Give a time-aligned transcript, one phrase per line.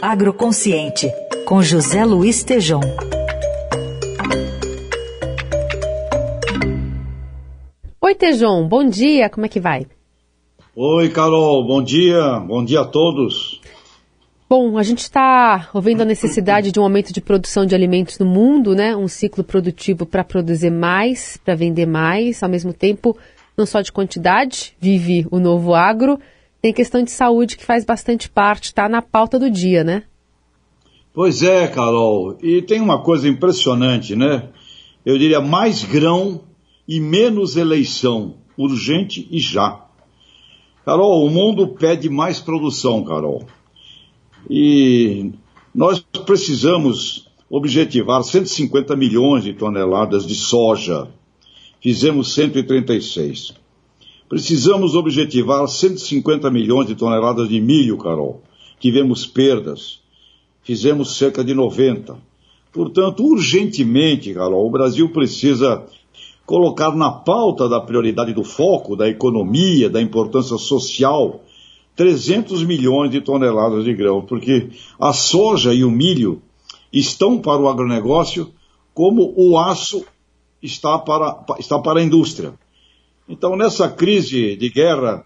[0.00, 1.10] Agroconsciente,
[1.44, 2.80] com José Luiz Tejom.
[8.00, 9.86] Oi, Tejon, bom dia, como é que vai?
[10.74, 13.60] Oi, Carol, bom dia, bom dia a todos.
[14.48, 18.24] Bom, a gente está ouvindo a necessidade de um aumento de produção de alimentos no
[18.24, 18.96] mundo, né?
[18.96, 23.14] Um ciclo produtivo para produzir mais, para vender mais, ao mesmo tempo,
[23.56, 26.18] não só de quantidade, vive o novo agro,
[26.60, 30.04] tem questão de saúde que faz bastante parte, está na pauta do dia, né?
[31.12, 32.36] Pois é, Carol.
[32.42, 34.50] E tem uma coisa impressionante, né?
[35.04, 36.42] Eu diria mais grão
[36.86, 39.84] e menos eleição, urgente e já.
[40.84, 43.46] Carol, o mundo pede mais produção, Carol.
[44.48, 45.32] E
[45.74, 51.08] nós precisamos objetivar 150 milhões de toneladas de soja.
[51.80, 53.54] Fizemos 136.
[54.28, 58.42] Precisamos objetivar 150 milhões de toneladas de milho, Carol.
[58.78, 60.00] Tivemos perdas.
[60.62, 62.16] Fizemos cerca de 90.
[62.72, 65.84] Portanto, urgentemente, Carol, o Brasil precisa
[66.44, 71.42] colocar na pauta da prioridade do foco, da economia, da importância social
[71.98, 74.68] 300 milhões de toneladas de grão, porque
[75.00, 76.40] a soja e o milho
[76.92, 78.52] estão para o agronegócio
[78.94, 80.04] como o aço
[80.62, 82.54] está para, está para a indústria.
[83.28, 85.24] Então, nessa crise de guerra,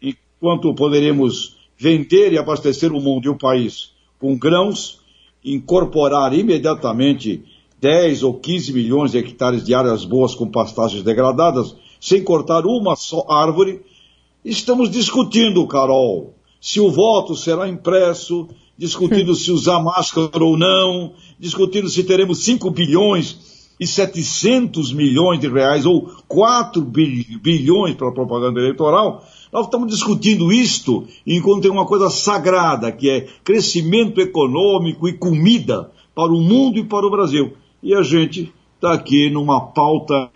[0.00, 5.00] enquanto poderemos vender e abastecer o mundo e o país com grãos,
[5.44, 7.44] incorporar imediatamente
[7.80, 12.96] 10 ou 15 milhões de hectares de áreas boas com pastagens degradadas, sem cortar uma
[12.96, 13.80] só árvore,
[14.44, 21.88] Estamos discutindo, Carol, se o voto será impresso, discutindo se usar máscara ou não, discutindo
[21.88, 23.47] se teremos 5 bilhões
[23.78, 29.24] e 700 milhões de reais ou 4 bilhões para a propaganda eleitoral.
[29.52, 35.90] Nós estamos discutindo isto enquanto tem uma coisa sagrada, que é crescimento econômico e comida
[36.14, 37.52] para o mundo e para o Brasil.
[37.82, 40.30] E a gente está aqui numa pauta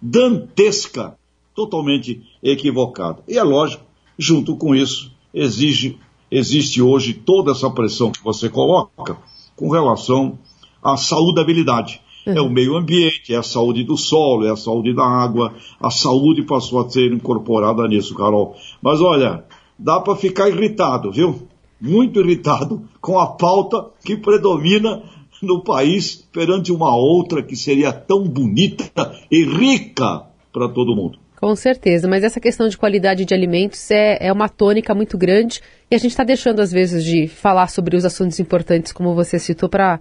[0.00, 1.16] dantesca
[1.54, 3.22] totalmente equivocada.
[3.28, 3.84] E é lógico,
[4.18, 5.98] junto com isso, exige,
[6.30, 9.16] existe hoje toda essa pressão que você coloca
[9.54, 10.38] com relação
[10.82, 12.00] à saudabilidade.
[12.26, 12.36] Uhum.
[12.36, 15.90] É o meio ambiente, é a saúde do solo, é a saúde da água, a
[15.90, 18.54] saúde passou a ser incorporada nisso, Carol.
[18.80, 19.44] Mas olha,
[19.78, 21.48] dá para ficar irritado, viu?
[21.80, 25.02] Muito irritado com a pauta que predomina
[25.42, 30.22] no país perante uma outra que seria tão bonita e rica
[30.52, 31.18] para todo mundo.
[31.42, 35.60] Com certeza, mas essa questão de qualidade de alimentos é, é uma tônica muito grande
[35.90, 39.40] e a gente está deixando, às vezes, de falar sobre os assuntos importantes, como você
[39.40, 39.98] citou, para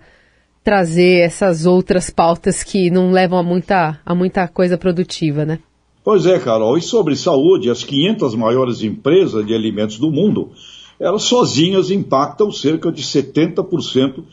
[0.64, 5.60] trazer essas outras pautas que não levam a muita, a muita coisa produtiva, né?
[6.04, 6.78] Pois é, Carol.
[6.78, 10.52] E sobre saúde, as 500 maiores empresas de alimentos do mundo,
[11.00, 14.24] elas sozinhas impactam cerca de 70%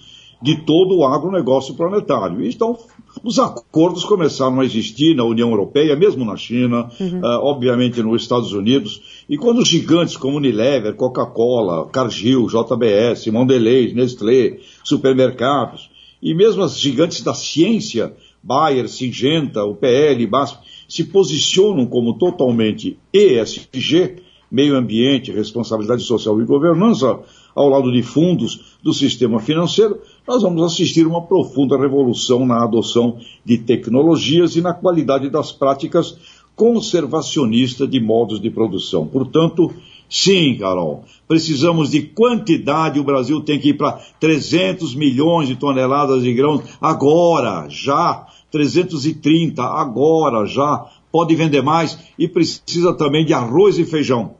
[0.41, 2.45] de todo o agronegócio planetário.
[2.47, 2.79] Então,
[3.25, 7.21] os acordos começaram a existir na União Europeia, mesmo na China, uhum.
[7.21, 14.59] uh, obviamente nos Estados Unidos, e quando gigantes como Unilever, Coca-Cola, Cargill, JBS, Mondelez, Nestlé,
[14.85, 15.91] supermercados,
[16.23, 20.59] e mesmo as gigantes da ciência, Bayer, Singenta, UPL, BASF,
[20.89, 27.19] se posicionam como totalmente ESG, meio ambiente, responsabilidade social e governança,
[27.55, 33.19] ao lado de fundos do sistema financeiro, nós vamos assistir uma profunda revolução na adoção
[33.45, 36.17] de tecnologias e na qualidade das práticas
[36.55, 39.07] conservacionistas de modos de produção.
[39.07, 39.73] Portanto,
[40.09, 43.01] sim, Carol, precisamos de quantidade.
[43.01, 48.27] O Brasil tem que ir para 300 milhões de toneladas de grãos agora, já.
[48.51, 50.87] 330 agora, já.
[51.11, 54.37] Pode vender mais e precisa também de arroz e feijão.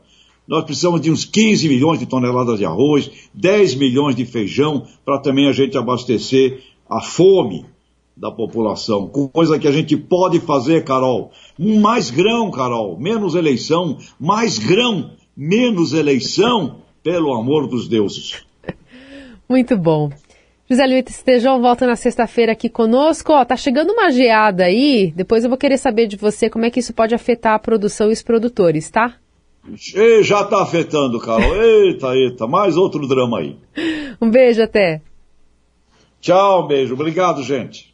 [0.47, 5.19] Nós precisamos de uns 15 milhões de toneladas de arroz, 10 milhões de feijão, para
[5.19, 7.65] também a gente abastecer a fome
[8.17, 9.07] da população.
[9.07, 11.31] Coisa que a gente pode fazer, Carol.
[11.57, 18.43] Mais grão, Carol, menos eleição, mais grão, menos eleição, pelo amor dos deuses.
[19.47, 20.11] Muito bom.
[20.69, 23.31] José Luiz Estejão volta na sexta-feira aqui conosco.
[23.31, 25.13] Ó, tá chegando uma geada aí.
[25.15, 28.09] Depois eu vou querer saber de você como é que isso pode afetar a produção
[28.09, 29.15] e os produtores, tá?
[29.95, 31.55] E já está afetando, Carol.
[31.55, 33.55] Eita, eita, mais outro drama aí.
[34.21, 35.01] Um beijo até.
[36.19, 36.95] Tchau, beijo.
[36.95, 37.87] Obrigado, gente.